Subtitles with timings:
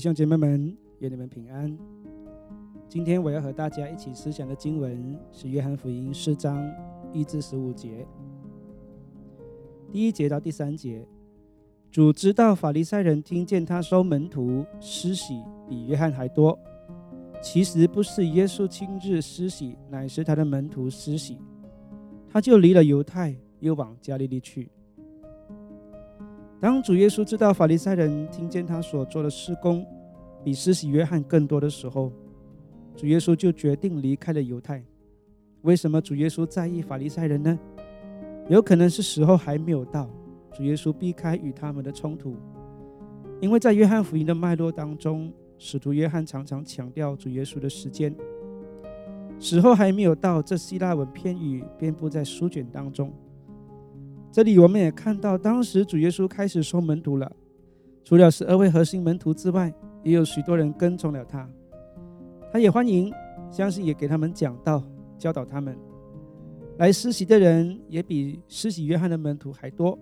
[0.00, 1.76] 兄姐妹们，愿你们平安。
[2.88, 6.66] 今天我要和大家一起思想的经文是《约翰福音》四章
[7.12, 8.06] 一至十五节，
[9.92, 11.06] 第一节到第三节。
[11.90, 16.58] 主知道法利赛人听见他收门徒施洗比约翰还多，
[17.42, 21.36] 其实不是耶稣亲自施洗，乃是他的门徒施洗。
[22.26, 24.70] 他就离了犹太，又往加利利去。
[26.60, 29.82] 当主耶稣知道法利赛人听见他所做的施工
[30.44, 32.12] 比施洗约翰更多的时候，
[32.94, 34.84] 主耶稣就决定离开了犹太。
[35.62, 37.58] 为什么主耶稣在意法利赛人呢？
[38.48, 40.08] 有可能是时候还没有到。
[40.52, 42.36] 主耶稣避开与他们的冲突，
[43.40, 48.14] 因为在约翰福音的脉络当中，使徒约翰常常强调主耶稣的时间
[49.38, 50.42] 时候还没有到。
[50.42, 53.10] 这希腊文片语遍布在书卷当中。
[54.40, 57.30] 这里我们也看到，当时主耶稣开始收门徒了，
[58.02, 59.70] 除了十二位核心门徒之外，
[60.02, 61.46] 也有许多人跟从了他。
[62.50, 63.12] 他也欢迎，
[63.50, 64.82] 相信也给他们讲道，
[65.18, 65.76] 教导他们。
[66.78, 69.98] 来施洗的人也比施洗约翰的门徒还多。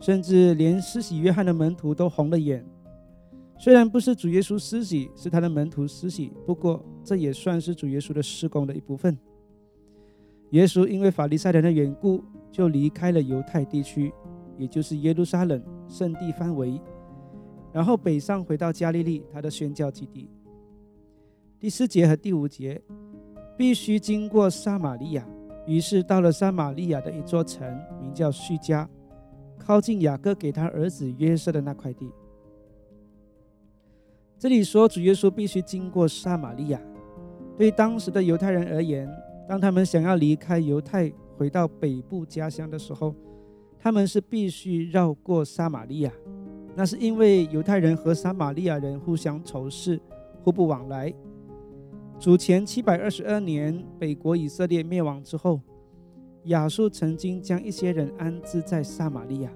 [0.00, 2.66] 甚至连施洗约翰的门徒都红了眼。
[3.56, 9.16] 虽然不是主耶稣施洗，是他的门徒施洗，不过这也算是主耶稣的施工的一部分。
[10.50, 12.20] 耶稣因为法利赛人的缘故，
[12.54, 14.14] 就离开了犹太地区，
[14.56, 16.80] 也就是耶路撒冷圣地范围，
[17.72, 20.30] 然后北上回到加利利，他的宣教基地。
[21.58, 22.80] 第四节和第五节
[23.58, 25.26] 必须经过撒玛利亚，
[25.66, 27.68] 于是到了撒玛利亚的一座城，
[28.00, 28.88] 名叫叙加。
[29.58, 32.08] 靠近雅各给他儿子约瑟的那块地。
[34.38, 36.80] 这里说主耶稣必须经过撒玛利亚。
[37.56, 39.08] 对当时的犹太人而言，
[39.48, 43.14] 当他们想要离开犹太回到北部家乡的时候，
[43.78, 46.12] 他们是必须绕过撒玛利亚。
[46.74, 50.00] 那是因为犹太人和撒玛利亚人互相仇视，
[50.42, 51.12] 互不往来。
[52.18, 55.60] 主前七百二十二年，北国以色列灭亡之后。
[56.48, 59.50] 亚述曾经将一些人安置在撒玛利亚，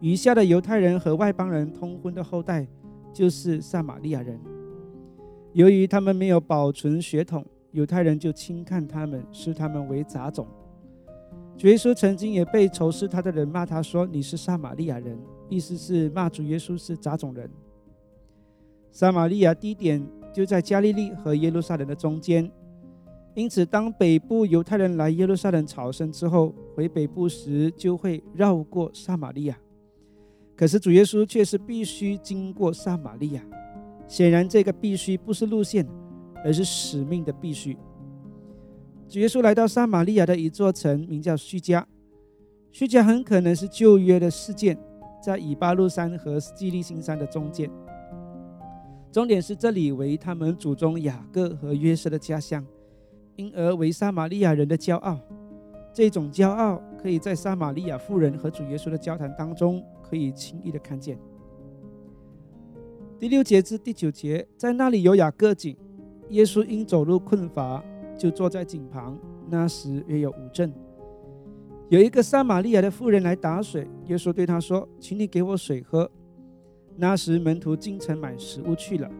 [0.00, 2.68] 余下的犹太人和外邦人通婚的后代
[3.10, 4.38] 就是撒玛利亚人。
[5.54, 10.46] 由于他们没有保存血统，犹太人就轻看他们，视他们为杂种。
[11.60, 15.18] 主耶稣曾经也被仇视他的人骂他说：“你是撒玛利亚人”，
[15.50, 17.50] 意思是骂主耶稣是杂种人。
[18.90, 22.50] 撒玛利亚地点就在加利利和耶路撒冷的中间。
[23.34, 29.54] 因此，当北部犹太人来耶路撒冷朝圣之后，回北部时就会绕过撒玛利亚。
[30.56, 33.42] 可是主耶稣却是必须经过撒玛利亚。
[34.08, 35.86] 显然，这个必须不是路线，
[36.42, 37.76] 而是使命的必须。
[39.10, 41.84] 主耶稣来到撒玛利亚的一座城，名叫叙加。
[42.70, 44.78] 叙加很可能是旧约的事件，
[45.20, 47.68] 在以巴路山和基利新山的中间。
[49.10, 52.64] 重点是，这里为他们祖宗雅各和约瑟的家乡。
[53.34, 55.18] 因而为撒玛利亚人的骄傲，
[55.92, 61.18] 这种骄傲可以在撒玛利亚妇人和主耶稣的交谈当中可以轻易的看见。
[63.18, 65.76] 第六节至第九节，在那里有雅各井，
[66.28, 67.82] 耶稣因走路困乏，
[68.20, 69.18] 就坐在井旁。
[69.48, 70.70] 那时约有五阵，
[71.88, 76.08] 有一个撒玛利亚的妇人来打水，耶稣对他说：“请你给我水喝。”
[76.96, 79.10] 那时门徒进城买食物去了。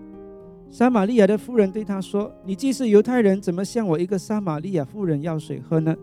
[0.70, 5.96] 撒玛利亚的妇人对他说：“你既是犹太人，怎么向我一个撒玛利亚妇人要水喝呢？”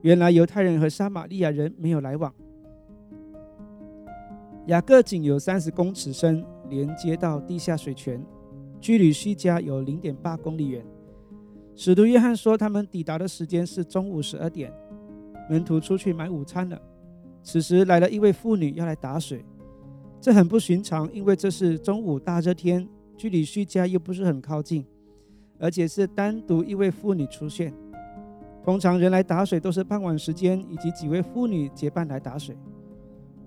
[0.00, 2.32] 原来犹太人和撒玛利亚人没有来往。
[4.68, 8.24] 雅各井有三十公尺深，连接到地下水泉，
[8.80, 10.84] 距离叙加有零点八公里远。
[11.78, 14.72] 使徒约翰说，他们抵达的时间是中午十二点，
[15.50, 16.80] 门徒出去买午餐了。
[17.42, 19.44] 此时来了一位妇女要来打水，
[20.18, 22.88] 这很不寻常，因为这是中午大热天。
[23.18, 24.84] 距离叙家又不是很靠近，
[25.58, 27.72] 而且是单独一位妇女出现。
[28.62, 32.54] 通常人来打水都是傍晚时间，以及几位妇女结伴来打水。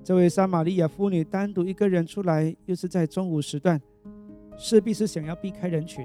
[0.03, 3.79] 这位撒玛利亚妇女单独一个人出来，又是在中午时段，
[4.57, 6.03] 势必是想要避开人群。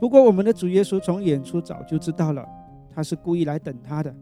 [0.00, 2.46] 不过，我们的主耶稣从远处早就知道了，
[2.94, 4.14] 他是故意来等他的。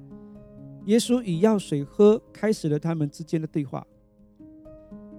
[0.87, 3.87] 耶稣以要水喝开始了他们之间的对话。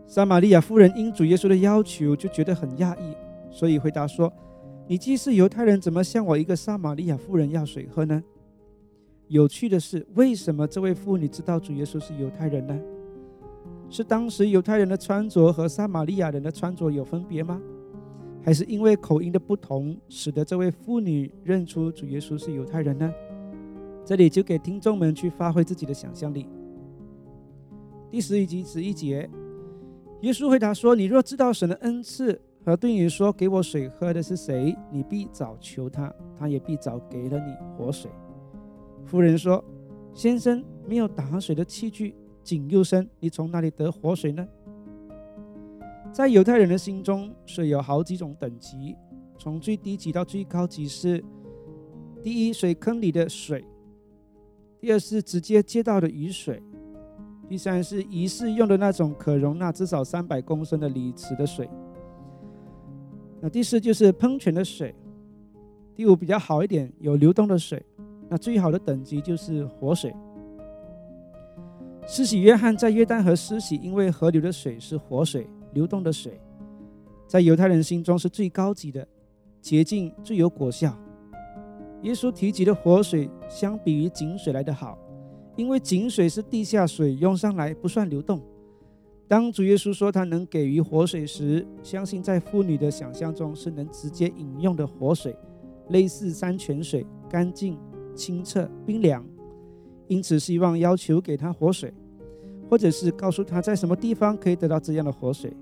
[0.06, 3.13] 撒玛利亚夫人因主耶稣的要求就觉得很讶异，
[3.51, 4.31] 所以回答说
[4.88, 8.24] ：“你既是犹太人，怎么向我一个撒玛利亚夫人要水喝呢？”
[9.27, 12.80] 有趣的是，为什么这位妇女知道主耶稣是犹太人呢？
[13.89, 17.62] 是当时犹太人的穿着和撒玛利亚人的穿着有分别吗？
[18.44, 23.13] 还是因为口音的不同，使得这位妇女认出主耶稣是犹太人呢？
[24.06, 26.48] 这里就给听众们去发挥自己的想象力。
[28.10, 29.30] 第十一集十一节。
[30.22, 38.10] 耶稣回答说：“你若知道神的恩赐和对你说：“给我水喝的是谁？”你必早求他，他也必早给了你活水。
[39.06, 39.63] 夫人说
[40.16, 44.48] ：“先生，没有打水的器具，井又深，你从哪里得活水呢？”
[46.17, 48.97] 在犹太人的心中，水有好几种等级，
[49.37, 51.23] 从最低级到最高级是：
[52.23, 53.61] 第一，水坑里的水；
[54.79, 56.55] 第二是直接接到的雨水；
[57.47, 61.69] 第三是仪式用的那种可容纳至少三百公升的礼池的水。
[63.39, 64.95] 那第四就是喷泉的水，
[65.93, 67.85] 第五比较好一点，有流动的水。
[68.27, 70.11] 那最好的等级就是活水。
[72.07, 75.47] 施洗约翰在约旦河施洗，因为河流的水是活水，
[75.77, 76.41] 流动的水，
[77.27, 79.07] 在犹太人心中是最高级的，
[79.62, 80.97] 洁净最有果效。
[82.01, 84.97] 耶稣提及的活水，相比于井水来的好，
[85.56, 88.41] 因为井水是地下水，用上来不算流动。
[89.27, 95.38] 当主耶稣说他能给予活水时，相信在妇女的想象中是能直接饮用的活水，
[95.89, 97.77] 类似山泉水，干净、
[98.15, 99.24] 清澈、冰凉。
[100.07, 101.94] 因此，希望要求给他活水，
[102.68, 105.53] 或者是告诉他在什么地方可以得到这样的活水。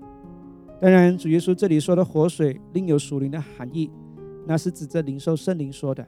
[0.80, 3.90] 当然，主耶稣这里说的活水另有属灵的含义，
[4.46, 6.06] 那是指着灵受圣灵说的。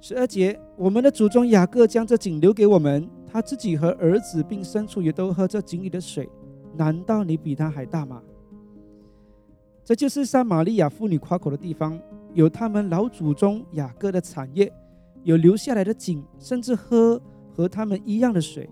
[0.00, 3.08] 十二节，我们的祖宗雅各将这井留给我们。
[3.28, 6.28] 他自己和儿子并牲畜也都喝这井里的水，
[6.74, 8.22] 难道你比他还大吗？
[9.84, 12.00] 这就是撒玛利亚妇女夸口的地方，
[12.34, 14.72] 有他们老祖宗雅各的产业，
[15.22, 17.20] 有留下来的井，甚至喝
[17.52, 18.68] 和他们一样的水。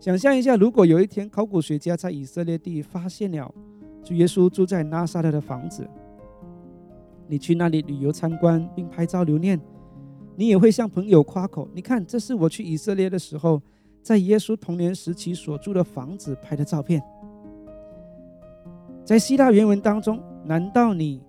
[0.00, 3.54] 想象一下，如果有一天考古学家在以色列地发现了
[4.02, 5.86] 主耶稣住在拿撒勒的房子，
[7.28, 9.60] 你去那里旅游参观并拍照留念。
[10.36, 13.60] 你也会向朋友夸口，你看，这是我去以色列的时候，
[14.00, 17.02] 在耶稣童年时期所住的房子拍的照片。
[19.04, 21.20] 在希腊原文当中，难道你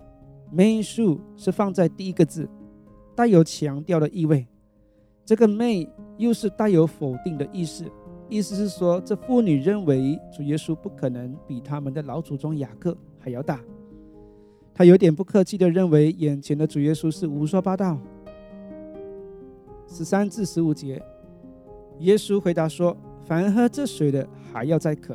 [0.50, 2.48] “may” 数是放在第一个字，
[3.14, 4.46] 带有强调的意味？
[5.26, 5.86] 这个 “may”
[6.16, 7.84] 又是带有否定的意思，
[8.32, 13.60] 意思是说，这妇女认为主耶稣不可能比他们的老祖宗雅各还要大。
[14.72, 17.98] 她有点不客气的认为，眼前的主耶稣是胡说八道。
[19.86, 21.02] 十三至十五节，
[21.98, 22.96] 耶稣回答说
[23.26, 25.14] ：“凡喝这水的，还要再渴；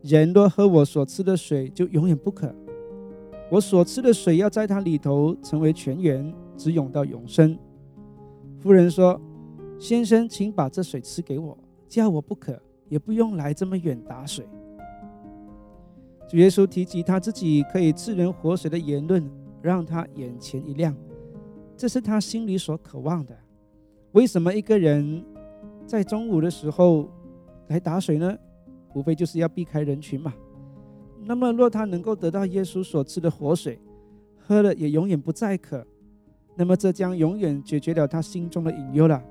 [0.00, 2.50] 人若喝我所吃的水，就永远不渴。
[3.50, 7.58] 我所吃的水要在它里头成为泉源，直涌到永生。”
[8.58, 9.20] 夫人说
[9.78, 11.58] ：“先生，请把这水赐给我，
[11.92, 12.58] 叫我不渴，
[12.88, 14.48] 也不用来这么远打水。”
[16.26, 19.30] 主耶稣提及他自己可以赐人活水的言论，
[19.60, 20.96] 让他眼前一亮，
[21.76, 23.36] 这是他心里所渴望的。
[24.12, 25.22] 为什么一个人
[25.86, 27.10] 在中午的时候
[27.66, 28.34] 来打水呢？
[28.94, 30.32] 无非就是要避开人群嘛。
[31.20, 33.78] 那么，若他能够得到耶稣所赐的活水，
[34.38, 35.86] 喝了也永远不再渴，
[36.56, 39.22] 那么这将永远解决了他心中的隐忧了。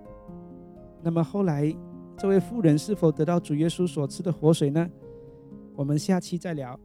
[1.02, 1.76] 那么后来，
[2.22, 4.88] 这位妇人是否得到主耶稣所赐的活水呢？
[5.76, 6.80] 我们下期再聊。